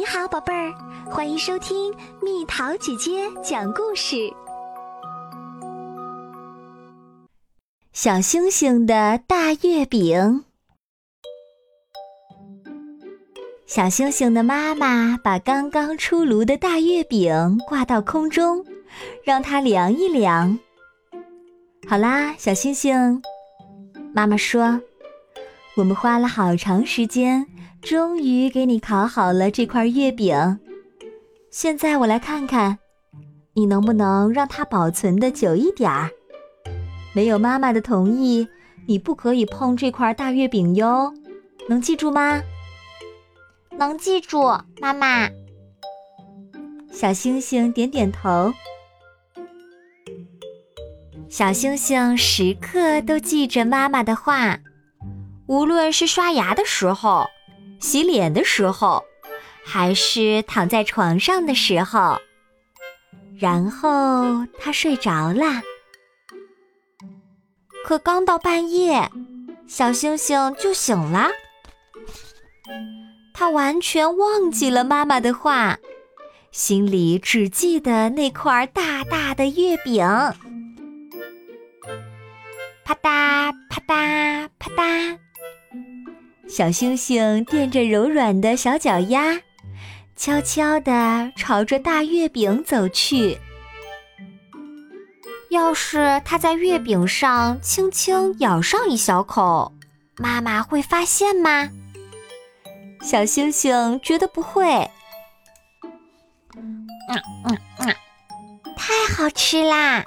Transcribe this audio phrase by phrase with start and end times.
[0.00, 0.72] 你好，宝贝儿，
[1.10, 4.32] 欢迎收听蜜桃姐姐讲故事。
[7.92, 10.42] 小星星的大月饼。
[13.66, 18.64] 小星星的妈妈把刚刚出炉的大月饼挂到空中，
[19.22, 20.58] 让它凉一凉。
[21.86, 23.22] 好啦，小星星，
[24.14, 24.80] 妈妈说，
[25.76, 27.46] 我们花了好长时间。
[27.82, 30.58] 终于给你烤好了这块月饼，
[31.50, 32.78] 现在我来看看，
[33.54, 36.10] 你能不能让它保存的久一点儿？
[37.14, 38.46] 没有妈妈的同意，
[38.86, 41.12] 你不可以碰这块大月饼哟，
[41.68, 42.40] 能记住吗？
[43.76, 44.42] 能记住，
[44.80, 45.28] 妈妈。
[46.92, 48.52] 小星星点点头。
[51.28, 54.58] 小星星时刻都记着妈妈的话，
[55.46, 57.26] 无论是刷牙的时候。
[57.80, 59.02] 洗脸的时候，
[59.64, 62.20] 还是躺在床上的时候，
[63.38, 65.62] 然后他睡着了。
[67.84, 69.10] 可刚到半夜，
[69.66, 71.30] 小星星就醒了。
[73.32, 75.78] 他完全忘记了妈妈的话，
[76.52, 80.04] 心里只记得那块大大的月饼。
[82.84, 85.18] 啪嗒啪嗒啪嗒。
[86.50, 89.40] 小星星垫着柔软的小脚丫，
[90.16, 93.38] 悄悄地朝着大月饼走去。
[95.50, 99.72] 要是它在月饼上轻轻咬上一小口，
[100.18, 101.70] 妈妈会发现吗？
[103.00, 104.64] 小星星觉得不会。
[106.56, 106.86] 嗯
[107.44, 107.94] 嗯嗯，
[108.76, 110.04] 太好吃啦！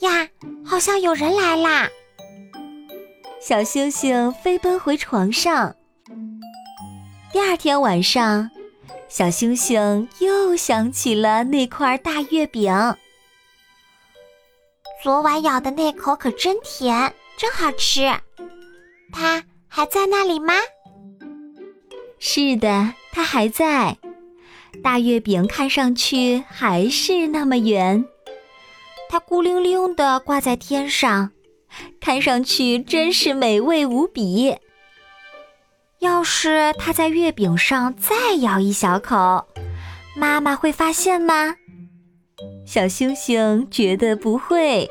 [0.00, 0.28] 呀，
[0.66, 1.88] 好像有人来啦！
[3.46, 5.76] 小星星飞奔回床上。
[7.30, 8.48] 第二天晚上，
[9.06, 12.72] 小星星又想起了那块大月饼。
[15.02, 18.10] 昨晚咬的那口可真甜，真好吃。
[19.12, 20.54] 它还在那里吗？
[22.18, 23.98] 是的，它还在。
[24.82, 28.06] 大月饼看上去还是那么圆，
[29.10, 31.30] 它孤零零的挂在天上。
[32.00, 34.56] 看上去真是美味无比。
[36.00, 39.46] 要是它在月饼上再咬一小口，
[40.16, 41.54] 妈妈会发现吗？
[42.66, 44.90] 小星星觉得不会。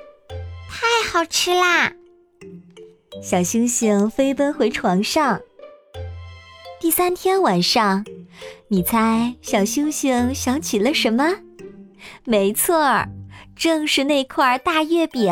[0.70, 1.94] 太好吃啦！
[3.22, 5.40] 小星星飞奔回床上。
[6.80, 8.04] 第三天晚上，
[8.70, 11.36] 你猜小星星想起了什么？
[12.26, 13.08] 没错儿，
[13.56, 15.32] 正是那块大月饼。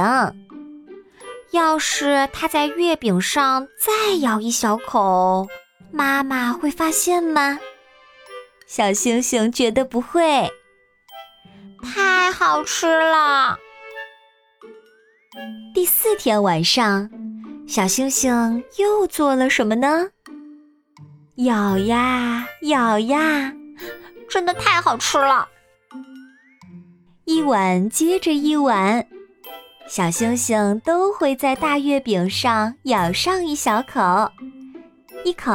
[1.52, 5.48] 要是他在月饼上再咬一小口，
[5.92, 7.60] 妈妈会发现吗？
[8.66, 10.50] 小星星觉得不会。
[11.84, 13.58] 太好吃了。
[15.74, 17.10] 第四天晚上，
[17.68, 20.10] 小星星又做了什么呢？
[21.36, 23.54] 咬呀咬呀，
[24.30, 25.50] 真的太好吃了。
[27.26, 29.06] 一碗接着一碗。
[29.92, 34.32] 小星星都会在大月饼上咬上一小口，
[35.26, 35.52] 一口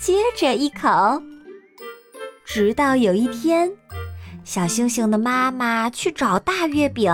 [0.00, 1.22] 接着一口，
[2.44, 3.70] 直到有一天，
[4.42, 7.12] 小星星的妈妈去找大月饼，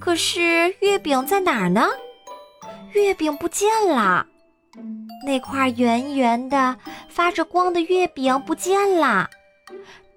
[0.00, 1.88] 可是月饼在哪儿呢？
[2.94, 4.26] 月饼不见了，
[5.26, 6.74] 那块圆圆的、
[7.10, 9.28] 发着光的月饼不见了。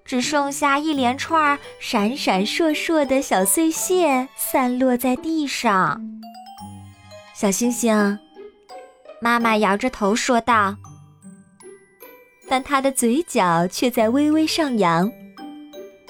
[0.08, 6.00] 只剩下一连串闪闪烁烁的小碎屑散落在地上。
[7.34, 8.18] 小星星，
[9.20, 10.74] 妈妈摇着头说道，
[12.48, 15.12] 但她的嘴角却在微微上扬。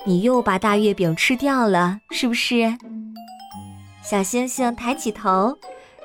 [0.04, 2.72] 你又把大月饼吃掉了，是不是？
[4.00, 5.58] 小星星抬起头，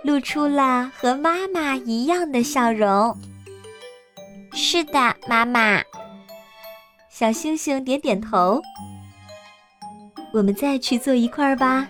[0.03, 3.15] 露出了和妈妈一样的笑容。
[4.51, 5.79] 是的，妈妈。
[7.23, 8.61] 小星星点点头，
[10.33, 11.87] 我们再去做一块儿吧。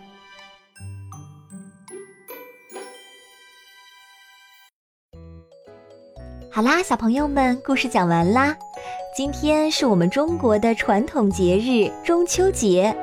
[6.52, 8.56] 好啦，小朋友们，故事讲完啦。
[9.18, 12.96] 今天是我们中国的传统节日中秋节。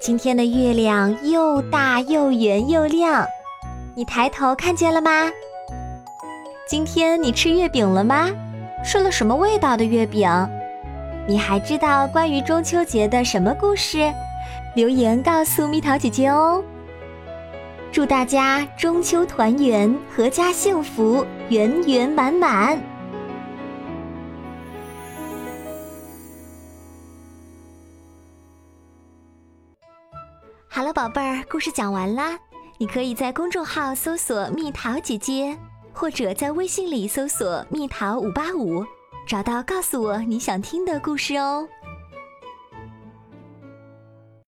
[0.00, 3.24] 今天的月亮又大又圆又亮，
[3.94, 5.30] 你抬头看见了吗？
[6.68, 8.32] 今天你吃月饼了吗？
[8.84, 10.28] 吃了什么味道的月饼？
[11.28, 14.12] 你还知道关于中秋节的什么故事？
[14.76, 16.62] 留言告诉蜜桃姐姐哦。
[17.90, 22.80] 祝大家中秋团圆阖家幸福圆圆满满。
[30.68, 32.38] 好了宝贝儿故事讲完啦。
[32.78, 35.56] 你可以在公众号搜索蜜桃姐姐
[35.92, 38.84] 或者在微信里搜索蜜桃五八五
[39.26, 41.68] 找到告诉我你想听的故事哦。